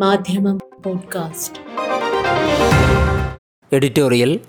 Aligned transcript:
മാധ്യമം 0.00 0.58
podcast. 0.84 1.58
Editorial 3.72 4.40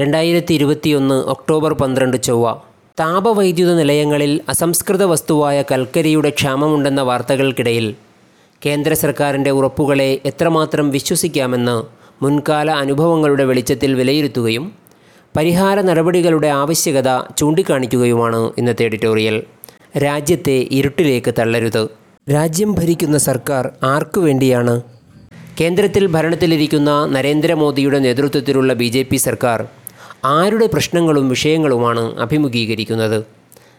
രണ്ടായിരത്തി 0.00 0.54
ഇരുപത്തിയൊന്ന് 0.54 1.14
ഒക്ടോബർ 1.14 1.72
പന്ത്രണ്ട് 1.72 2.22
ചൊവ്വ. 2.22 2.56
താപവൈദ്യുത 3.00 3.74
നിലയങ്ങളിൽ 3.74 4.40
അസംസ്കൃത 4.48 5.04
വസ്തുവായ 5.04 5.64
കൽക്കരിയുടെ 5.72 6.30
ക്ഷാമമുണ്ടെന്ന 6.30 7.02
വാർത്തകൾക്കിടയിൽ 7.02 7.94
കേന്ദ്ര 8.66 8.94
സർക്കാരിന്റെ 8.94 9.50
ഉറപ്പുകളെ 9.50 10.20
എത്രമാത്രം 10.24 10.90
വിശ്വസിക്കാമെന്ന് 10.90 11.82
മുൻകാല 12.24 12.70
അനുഭവങ്ങളുടെ 12.70 13.44
വെളിച്ചത്തിൽ 13.44 13.94
വിലയിരുത്തുകയും 13.94 14.72
പരിഹാര 15.36 15.80
നടപടികളുടെ 15.80 16.46
ആവശ്യകത 16.46 17.20
ചൂണ്ടിക്കാണിക്കുകയുമാണ് 17.38 18.52
ഇന്നത്തെ 18.58 18.84
എഡിറ്റോറിയൽ. 18.84 19.42
രാജ്യത്തെ 19.98 20.68
ഇരുട്ടിലേക്ക് 20.70 21.34
തള്ളരുത്. 21.38 22.05
രാജ്യം 22.30 22.74
ഭരിക്കുന്ന 22.74 23.18
സർക്കാർ 23.18 23.70
ആർക്കു 23.82 24.20
വേണ്ടിയാണ്? 24.20 24.82
കേന്ദ്രത്തിൽ 25.60 26.06
ഭരണത്തിലിരിക്കുന്ന 26.06 27.04
നരേന്ദ്രമോദിയുടെ 27.04 27.98
നേതൃത്വത്തിലുള്ള 27.98 28.72
ബി 28.72 28.84
ജെ 28.84 29.02
പി 29.02 29.16
സർക്കാർ 29.16 29.66
ആരുടെ 30.24 30.66
പ്രശ്നങ്ങളും 30.66 31.28
വിഷയങ്ങളുമാണ് 31.28 32.20
അഭിമുഖീകരിക്കുന്നത്? 32.20 33.24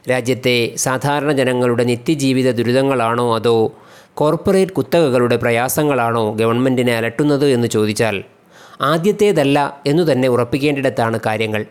രാജ്യത്തെ 0.10 0.72
സാധാരണ 0.76 1.32
ജനങ്ങളുടെ 1.32 1.84
നിത്യജീവിത 1.84 2.52
ദുരിതങ്ങളാണോ 2.52 3.36
അതോ 3.36 3.74
കോർപ്പറേറ്റ് 4.14 4.72
കുത്തകകളുടെ 4.72 5.36
പ്രയാസങ്ങളാണോ 5.36 6.34
ഗവൺമെന്റിനെ 6.34 6.96
അലട്ടുന്നത് 6.96 7.48
എന്ന് 7.50 7.68
ചോദിച്ചാൽ 7.68 8.24
ആദ്യത്തേതല്ല 8.82 9.82
എന്നു 9.88 10.12
തന്നെ 10.12 10.28
ഉറപ്പിക്കേണ്ടിടത്താണ് 10.28 11.20
കാര്യങ്ങൾ. 11.26 11.66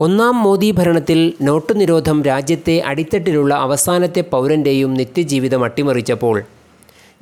ഒന്നാം 0.00 0.42
മോദി 0.42 0.70
ഭരണത്തിൽ 0.70 1.32
നോട്ടു 1.40 1.72
നിരോധം 1.72 2.22
രാജ്യത്തെ 2.22 2.80
അടിത്തട്ടിലുള്ള 2.80 3.54
അവസാനത്തെ 3.54 4.20
പൗരന്റെയും 4.20 4.94
നിത്യജീവിതം 4.94 5.64
അട്ടിമറിച്ചപ്പോൾ 5.64 6.42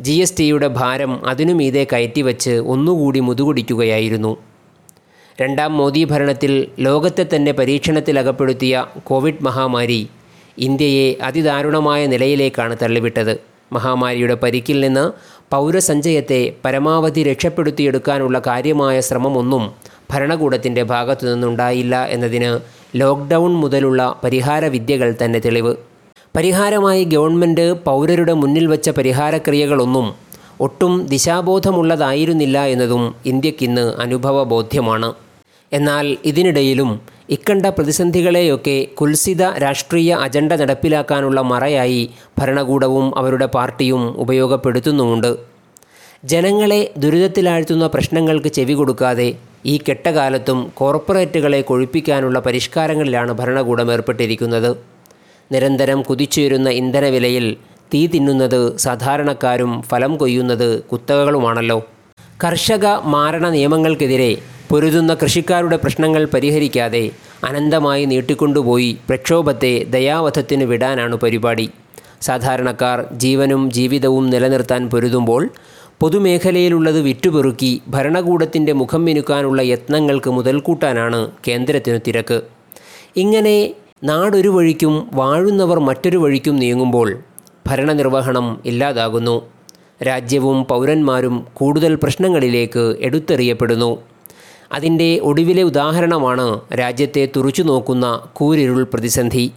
ജി 0.00 0.12
എസ് 0.12 0.38
ടിയുടെ 0.38 0.66
ഭാരം 0.66 1.26
അതിനുമീതെ 1.26 1.86
കയറ്റിവച്ച് 1.92 2.50
ഒന്നുകൂടി 2.50 3.20
മുതുകുടിക്കുകയായിരുന്നു. 3.20 4.36
രണ്ടാം 5.40 5.72
മോദി 5.76 6.04
ഭരണത്തിൽ 6.04 6.66
ലോകത്തെ 6.78 7.26
തന്നെ 7.34 7.52
പരീക്ഷണത്തിലകപ്പെടുത്തിയ 7.52 8.86
കോവിഡ് 9.04 9.42
മഹാമാരി 9.42 10.08
ഇന്ത്യയെ 10.58 11.16
അതിദാരുണമായ 11.22 12.06
നിലയിലേക്കാണ് 12.06 12.76
തള്ളിവിട്ടത്. 12.82 13.34
മഹാമാരിയുടെ 13.72 14.34
പരിക്കിൽ 14.34 14.80
നിന്ന് 14.80 15.04
പൗരസഞ്ചയത്തെ 15.52 16.54
പരമാവധി 16.64 17.22
രക്ഷപ്പെടുത്തിയെടുക്കാനുള്ള 17.22 18.42
കാര്യമായ 18.46 19.00
ശ്രമമൊന്നും 19.00 19.64
ഭരണകൂടത്തിന്റെ 20.10 20.82
ഭാഗത്തു 20.82 21.26
നിന്നുണ്ടായില്ല 21.26 22.06
എന്നതിന് 22.06 22.58
ലോക്ക്ഡൗൺ 22.96 23.52
മുതലുള്ള 23.52 24.20
പരിഹാര 24.24 24.64
വിദ്യകൾ 24.64 25.16
തന്നെ 25.24 25.38
തെളിവ്. 25.38 25.74
പരിഹാരമായി 26.36 27.04
ഗവൺമെന്റ് 27.04 27.72
പൗരരുടെ 27.72 28.32
മുന്നിൽ 28.32 28.66
വച്ച 28.66 28.90
പരിഹാരക്രിയകളൊന്നും 28.90 30.14
ഒട്ടും 30.60 31.06
ദിശാബോധമുള്ളതായിരുന്നില്ല 31.06 32.58
എന്നതും 32.64 33.14
ഇന്ത്യക്കിന്ന് 33.26 34.00
അനുഭവബോധ്യമാണ്. 34.00 35.14
എന്നാൽ 35.72 36.16
ഇതിനിടയിലും 36.24 37.00
ഇക്കണ്ട 37.30 37.66
പ്രതിസന്ധികളെയൊക്കെ 37.66 38.86
കുൽസിത 39.00 39.42
രാഷ്ട്രീയ 39.58 40.14
അജണ്ട 40.14 40.52
നടപ്പിലാക്കാനുള്ള 40.52 41.40
മറയായി 41.40 42.10
ഭരണകൂടവും 42.38 43.18
അവരുടെ 43.18 43.46
പാർട്ടിയും 43.46 44.02
ഉപയോഗപ്പെടുത്തുന്നുമുണ്ട്. 44.18 45.36
ജനങ്ങളെ 46.24 46.90
ദുരിതത്തിലാഴ്ത്തുന്ന 46.98 47.86
പ്രശ്നങ്ങൾക്ക് 47.86 48.48
ചെവി 48.48 48.72
കൊടുക്കാതെ 48.72 49.28
ഈ 49.66 49.80
കെട്ടകാലത്തും 49.88 50.58
കോർപ്പറേറ്റുകളെ 50.74 51.60
കൊഴുപ്പിക്കാനുള്ള 51.60 52.38
പരിഷ്കാരങ്ങളിലാണ് 52.38 53.32
ഭരണകൂടം 53.32 53.92
ഏർപ്പെട്ടിരിക്കുന്നത്. 53.92 54.70
നിരന്തരം 55.52 56.02
കുതിച്ചുയരുന്ന 56.02 56.68
ഇന്ധനവിലയിൽ 56.80 57.46
തീ 57.94 58.06
തിന്നുന്നത് 58.06 58.60
സാധാരണക്കാരും 58.76 59.72
ഫലം 59.82 60.16
കൊയ്യുന്നത് 60.16 60.68
കുത്തകകളുമാണല്ലോ. 60.82 61.78
കർഷക 62.44 62.86
മാരണ 63.14 63.48
നിയമങ്ങൾക്കെതിരെ 63.48 64.32
പൊരുതുന്ന 64.70 65.14
കൃഷിക്കാരുടെ 65.14 65.76
പ്രശ്നങ്ങൾ 65.76 66.22
പരിഹരിക്കാതെ 66.34 67.04
അനന്തമായി 67.44 68.04
നീട്ടിക്കൊണ്ടുപോയി 68.04 68.98
പ്രക്ഷോഭത്തെ 69.08 69.74
ദയാവധത്തിന് 69.90 70.64
വിടാനാണ് 70.64 71.16
പരിപാടി. 71.16 71.66
സാധാരണക്കാർ 72.22 72.98
ജീവനും 73.24 73.62
ജീവിതവും 73.70 74.24
നിലനിർത്താൻ 74.30 74.82
പൊരുതുമ്പോൾ 74.90 75.42
പൊതുമേഖലയിലുള്ളത് 76.00 77.00
വിറ്റുപെറുക്കി 77.00 77.82
ഭരണകൂടത്തിന്റെ 77.88 78.72
മുഖം 78.72 79.04
മിനുക്കാനുള്ള 79.04 79.62
യത്നങ്ങൾക്ക് 79.62 80.30
മുതൽക്കൂട്ടാനാണ് 80.30 81.30
കേന്ദ്രത്തിനു 81.48 81.98
തിരക്ക്. 82.06 82.42
ഇങ്ങനെ 83.16 83.74
നാടൊരു 84.04 84.48
വഴിക്കും 84.48 85.10
വാഴുന്നവർ 85.14 85.78
മറ്റൊരു 85.78 86.16
വഴിക്കും 86.16 86.56
നീങ്ങുമ്പോൾ 86.56 87.18
ഭരണനിർവഹണം 87.66 88.62
ഇല്ലാതാകുന്നു. 88.64 89.42
രാജ്യവും 90.06 90.64
പൗരന്മാരും 90.64 91.46
കൂടുതൽ 91.54 91.94
പ്രശ്നങ്ങളിലേക്ക് 91.94 92.96
എടുത്തെറിയപ്പെടുന്നു. 93.00 93.98
അതിന്റെ 94.72 95.20
ഒടുവിലെ 95.22 95.62
ഉദാഹരണമാണ് 95.62 96.60
രാജ്യത്തെ 96.74 97.28
തുറച്ചു 97.36 97.62
നോക്കുന്ന 97.62 98.06
കൂരിരുൾ 98.32 98.82
പ്രതിസന്ധി. 98.82 99.52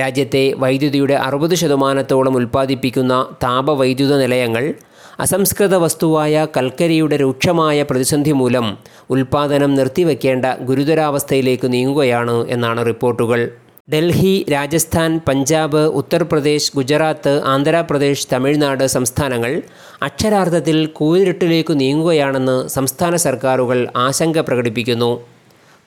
രാജ്യത്തെ 0.00 0.54
വൈദ്യുതിയുടെ 0.58 1.14
അറുപത് 1.14 1.54
ശതമാനത്തോളം 1.54 2.36
ഉൽപ്പാദിപ്പിക്കുന്ന 2.36 3.26
താപവൈദ്യുത 3.42 4.18
നിലയങ്ങൾ 4.18 4.74
അസംസ്കൃത 5.20 5.74
വസ്തുവായ 5.74 6.46
കൽക്കരിയുടെ 6.56 7.16
രൂക്ഷമായ 7.16 7.82
പ്രതിസന്ധി 7.82 8.30
മൂലം 8.30 8.78
ഉൽപ്പാദനം 9.10 9.74
നിർത്തിവെക്കേണ്ട 9.74 10.46
ഗുരുതരാവസ്ഥയിലേക്ക് 10.60 11.72
നീങ്ങുകയാണ് 11.72 12.48
എന്നാണ് 12.48 12.86
റിപ്പോർട്ടുകൾ. 12.86 13.50
ഡൽഹി 13.92 14.44
രാജസ്ഥാൻ 14.52 15.20
പഞ്ചാബ് 15.28 15.76
ഉത്തർപ്രദേശ് 15.76 16.72
ഗുജറാത്ത് 16.74 17.42
ആന്ധ്രാപ്രദേശ് 17.44 18.26
തമിഴ്നാട് 18.32 18.86
സംസ്ഥാനങ്ങൾ 18.86 19.62
അക്ഷരാർത്ഥത്തിൽ 20.02 20.86
കൂതിരിട്ടിലേക്ക് 20.86 21.80
നീങ്ങുകയാണെന്ന് 21.80 22.68
സംസ്ഥാന 22.68 23.16
സർക്കാരുകൾ 23.16 23.88
ആശങ്ക 23.96 24.38
പ്രകടിപ്പിക്കുന്നു. 24.40 25.20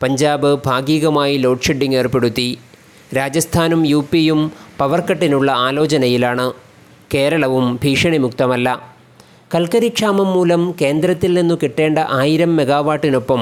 പഞ്ചാബ് 0.04 0.58
ഭാഗികമായി 0.66 1.38
ലോഡ് 1.38 1.62
ഷെഡിംഗ് 1.62 1.96
ഏർപ്പെടുത്തി. 1.96 2.58
രാജസ്ഥാനും 3.18 3.88
യു 3.88 4.06
പിയും 4.12 4.52
പവർ 4.78 5.02
കട്ടിനുള്ള 5.02 5.52
ആലോചനയിലാണ്. 5.52 6.52
കേരളവും 7.14 7.80
ഭീഷണിമുക്തമല്ല. 7.84 8.97
കൽക്കരിക്ഷാമം 9.52 10.30
മൂലം 10.36 10.62
കേന്ദ്രത്തിൽ 10.80 11.32
നിന്നു 11.38 11.56
കിട്ടേണ്ട 11.62 12.00
ആയിരം 12.22 12.52
മെഗാവാട്ടിനൊപ്പം 12.56 13.42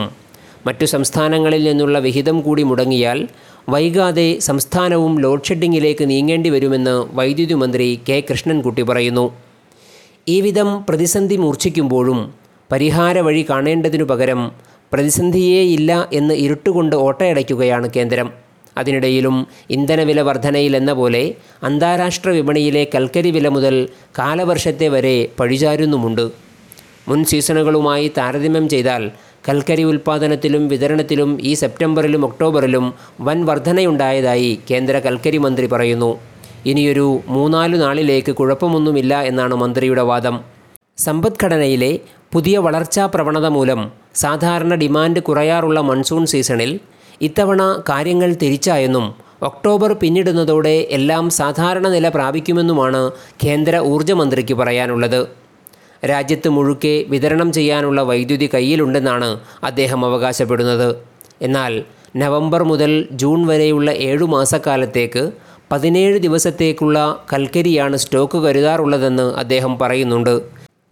മറ്റു 0.66 0.86
സംസ്ഥാനങ്ങളിൽ 0.86 1.64
നിന്നുള്ള 1.70 1.98
വിഹിതം 2.00 2.38
കൂടി 2.42 2.64
മുടങ്ങിയാൽ 2.64 3.20
വൈകാതെ 3.70 4.28
സംസ്ഥാനവും 4.40 5.14
ലോഡ് 5.24 5.48
ഷെഡിങ്ങിലേക്ക് 5.48 6.06
നീങ്ങേണ്ടി 6.10 6.50
വരുമെന്ന് 6.50 6.96
വൈദ്യുതി 7.18 7.54
മന്ത്രി 7.54 7.88
കെ 8.10 8.18
കൃഷ്ണൻകുട്ടി 8.30 8.82
പറയുന്നു. 8.82 9.26
ഈ 10.28 10.38
വിധം 10.42 10.70
പ്രതിസന്ധി 10.90 11.38
മൂർച്ഛിക്കുമ്പോഴും 11.38 12.22
പരിഹാര 12.72 13.18
വഴി 13.20 13.46
കാണേണ്ടതിനു 13.50 14.04
പകരം 14.04 14.44
പ്രതിസന്ധിയേ 14.94 15.64
ഇല്ല 15.78 15.92
എന്ന് 16.14 16.34
ഇരുട്ടുകൊണ്ട് 16.46 16.96
ഓട്ടയടയ്ക്കുകയാണ് 16.96 17.90
കേന്ദ്രം. 17.96 18.45
അതിനിടയിലും 18.78 19.48
ഇന്ധനവില 19.70 20.22
വർധനയിലെന്ന 20.22 20.94
പോലെ 20.94 21.24
അന്താരാഷ്ട്ര 21.64 22.30
വിപണിയിലെ 22.30 22.88
കൽക്കരി 22.96 23.32
വില 23.32 23.48
മുതൽ 23.48 23.76
കാലവർഷത്തെ 24.20 24.88
വരെ 24.88 25.28
പഴിചാരുന്നുമുണ്ട്. 25.40 26.26
മുൻ 27.08 27.24
സീസണുകളുമായി 27.24 28.12
താരതമ്യം 28.18 28.70
ചെയ്താൽ 28.70 29.04
കൽക്കരി 29.50 29.84
ഉൽപ്പാദനത്തിലും 29.84 30.68
വിതരണത്തിലും 30.68 31.32
ഈ 31.42 31.54
സെപ്റ്റംബറിലും 31.54 32.26
ഒക്ടോബറിലും 32.26 32.86
വൻ 33.22 33.46
വർധനയുണ്ടായതായി 33.46 34.60
കേന്ദ്ര 34.72 35.00
കൽക്കരി 35.00 35.38
മന്ത്രി 35.38 35.68
പറയുന്നു. 35.68 36.12
ഇനിയൊരു 36.66 37.08
മൂന്നാലു 37.28 37.78
നാളിലേക്ക് 37.78 38.32
കുഴപ്പമൊന്നുമില്ല 38.32 39.22
എന്നാണ് 39.22 39.56
മന്ത്രിയുടെ 39.56 40.02
വാദം. 40.02 40.36
സമ്പദ്ഘടനയിലെ 40.98 42.00
പുതിയ 42.34 42.58
വളർച്ചാ 42.58 43.06
പ്രവണത 43.06 43.46
മൂലം 43.46 43.92
സാധാരണ 44.16 44.76
ഡിമാൻഡ് 44.76 45.20
കുറയാറുള്ള 45.20 45.82
മൺസൂൺ 45.82 46.26
സീസണിൽ 46.26 46.72
ഇത്തവണ 47.22 47.84
കാര്യങ്ങൾ 47.90 48.34
തിരിച്ചായെന്നും 48.34 49.26
ഒക്ടോബർ 49.44 49.94
പിന്നിടുന്നതോടെ 49.94 50.88
എല്ലാം 50.90 51.30
സാധാരണ 51.30 51.88
നില 51.88 52.10
പ്രാപിക്കുമെന്നുമാണ് 52.10 53.12
കേന്ദ്ര 53.44 53.78
ഊർജമന്ത്രിക്ക് 53.78 54.54
പറയാനുള്ളത്. 54.54 55.28
രാജ്യത്ത് 56.06 56.50
മുഴുക്കെ 56.50 57.06
വിതരണം 57.10 57.52
ചെയ്യാനുള്ള 57.52 58.02
വൈദ്യുതി 58.02 58.50
കയ്യിലുണ്ടെന്നാണ് 58.54 59.40
അദ്ദേഹം 59.64 60.06
അവകാശപ്പെടുന്നത്. 60.06 60.96
എന്നാൽ 61.42 61.84
നവംബർ 62.16 62.64
മുതൽ 62.64 63.08
ജൂൺ 63.12 63.48
വരെയുള്ള 63.48 63.92
ഏഴു 63.92 64.26
മാസക്കാലത്തേക്ക് 64.26 65.32
പതിനേഴ് 65.72 66.18
ദിവസത്തേക്കുള്ള 66.18 67.20
കൽക്കരിയാണ് 67.34 67.98
സ്റ്റോക്ക് 67.98 68.38
കരുതാറുള്ളതെന്ന് 68.38 69.34
അദ്ദേഹം 69.38 69.80
പറയുന്നുണ്ട്. 69.80 70.42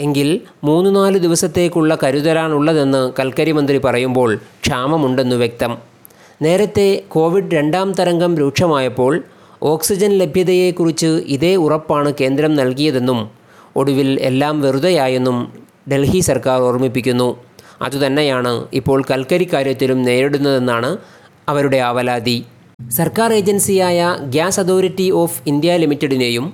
എങ്കിൽ 0.01 0.41
മൂന്ന് 0.63 0.95
നാല് 0.95 1.17
ദിവസത്തേക്കുള്ള 1.17 1.97
കരുതലാണുള്ളതെന്ന് 2.03 3.13
കൽക്കരി 3.19 3.51
മന്ത്രി 3.51 3.77
പറയുമ്പോൾ 3.77 4.35
ക്ഷാമമുണ്ടെന്നു 4.35 5.35
വ്യക്തം. 5.35 5.92
നേരത്തെ 6.43 6.85
കോവിഡ് 7.13 7.53
രണ്ടാം 7.55 7.87
തരംഗം 7.97 8.31
രൂക്ഷമായപ്പോൾ 8.41 9.13
ഓക്സിജൻ 9.71 10.11
ലഭ്യതയെക്കുറിച്ച് 10.21 11.09
ഇതേ 11.35 11.51
ഉറപ്പാണ് 11.65 12.09
കേന്ദ്രം 12.19 12.51
നൽകിയതെന്നും 12.59 13.19
ഒടുവിൽ 13.79 14.09
എല്ലാം 14.29 14.55
വെറുതെയായെന്നും 14.63 15.37
ഡൽഹി 15.91 16.19
സർക്കാർ 16.29 16.59
ഓർമ്മിപ്പിക്കുന്നു. 16.67 17.29
അതുതന്നെയാണ് 17.85 18.53
ഇപ്പോൾ 18.79 18.99
കൽക്കരി 19.11 19.47
കാര്യത്തിലും 19.53 19.99
നേരിടുന്നതെന്നാണ് 20.07 20.89
അവരുടെ 21.51 21.79
ആവലാതി. 21.89 22.37
സർക്കാർ 22.99 23.29
ഏജൻസിയായ 23.39 23.99
ഗ്യാസ് 24.35 24.61
അതോറിറ്റി 24.63 25.07
ഓഫ് 25.21 25.39
ഇന്ത്യ 25.51 25.77
ലിമിറ്റഡിനെയും 25.83 26.45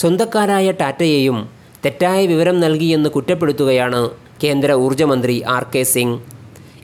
സ്വന്തക്കാരായ 0.00 0.68
ടാറ്റയെയും 0.80 1.38
തെറ്റായ 1.84 2.20
വിവരം 2.32 2.58
നൽകിയെന്ന് 2.64 3.08
കുറ്റപ്പെടുത്തുകയാണ് 3.16 4.02
കേന്ദ്ര 4.44 4.72
ഊർജമന്ത്രി 4.84 5.36
ആർ 5.56 5.64
കെ 5.74 5.82
സിംഗ്. 5.94 6.18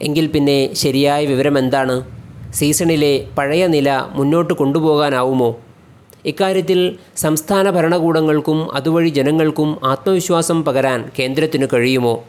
എങ്കിൽ 0.06 0.27
പിന്നെ 0.35 0.59
ശരിയായ 0.83 1.23
വിവരം 1.33 1.56
എന്താണ് 1.63 1.97
സീസണിലെ 2.55 3.26
പഴയ 3.38 3.67
നില 3.67 4.05
മുന്നോട്ട് 4.12 4.55
കൊണ്ടുപോകാനാവുമോ? 4.55 5.56
ഇക്കാര്യത്തിൽ 6.25 6.97
സംസ്ഥാന 7.17 7.70
ഭരണകൂടങ്ങൾക്കും 7.70 8.75
അതുവഴി 8.75 9.08
ജനങ്ങൾക്കും 9.08 9.79
ആത്മവിശ്വാസം 9.85 10.64
പകരാൻ 10.64 11.11
കേന്ദ്രത്തിനു 11.19 11.67
കഴിയുമോ? 11.73 12.25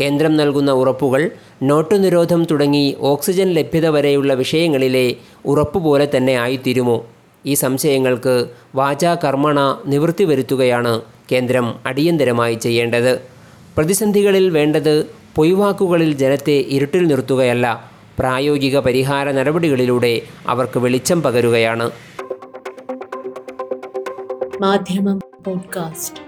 കേന്ദ്രം 0.00 0.36
നൽകുന്ന 0.36 0.72
ഉറപ്പുകൾ 0.72 1.30
നോട്ടു 1.62 1.94
നിരോധം 1.94 2.44
തുടങ്ങി 2.44 2.96
ഓക്സിജൻ 3.00 3.48
ലഭ്യത 3.52 3.86
വരെയുള്ള 3.86 4.34
വിഷയങ്ങളിലെ 4.34 5.16
ഉറപ്പ് 5.46 5.78
പോലെ 5.78 6.08
തന്നെ 6.16 6.32
ആയിത്തീരുമോ? 6.32 7.06
ഈ 7.46 7.54
സംശയങ്ങൾക്ക് 7.54 8.46
വാചാ 8.74 9.16
കർമ്മണ 9.24 9.78
നിവൃത്തി 9.86 10.24
വരുത്തുകയാണ് 10.24 11.00
കേന്ദ്രം 11.32 11.74
അടിയന്തരമായി 11.86 12.54
ചെയ്യേണ്ടത്. 12.54 13.20
പ്രതിസന്ധികളിൽ 13.76 14.50
വേണ്ടത് 14.50 15.06
പൊയ്വാക്കുകളിൽ 15.34 16.12
ജനത്തെ 16.12 16.52
ഇരുട്ടിൽ 16.52 17.06
നിർത്തുകയല്ല. 17.06 17.91
പ്രായോഗിക 18.18 18.78
പരിഹാര 18.78 19.30
നടപടികളിലൂടെ 19.30 20.22
അവർക്ക് 20.46 20.78
വെളിച്ചം 20.78 21.22
പകരുകയാണ്. 21.22 21.90
മാധ്യമം 24.60 25.20
പോഡ്കാസ്റ്റ്. 25.46 26.22